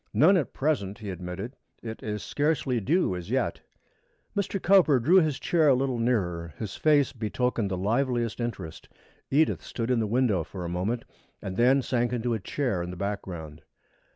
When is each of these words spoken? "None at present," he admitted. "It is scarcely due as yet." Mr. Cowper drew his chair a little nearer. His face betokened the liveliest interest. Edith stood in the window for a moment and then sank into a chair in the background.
"None 0.15 0.35
at 0.35 0.51
present," 0.51 0.97
he 0.97 1.11
admitted. 1.11 1.55
"It 1.83 2.01
is 2.01 2.23
scarcely 2.23 2.79
due 2.79 3.15
as 3.15 3.29
yet." 3.29 3.61
Mr. 4.35 4.59
Cowper 4.59 4.99
drew 4.99 5.17
his 5.17 5.39
chair 5.39 5.67
a 5.67 5.75
little 5.75 5.99
nearer. 5.99 6.55
His 6.57 6.75
face 6.75 7.13
betokened 7.13 7.69
the 7.69 7.77
liveliest 7.77 8.39
interest. 8.39 8.89
Edith 9.29 9.61
stood 9.63 9.91
in 9.91 9.99
the 9.99 10.07
window 10.07 10.43
for 10.43 10.65
a 10.65 10.67
moment 10.69 11.05
and 11.39 11.55
then 11.55 11.83
sank 11.83 12.13
into 12.13 12.33
a 12.33 12.39
chair 12.39 12.81
in 12.81 12.89
the 12.89 12.97
background. 12.97 13.61